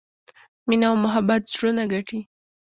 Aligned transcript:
مینه 0.67 0.87
او 0.91 0.97
محبت 1.03 1.41
زړونه 1.53 1.83
ګټي. 1.93 2.19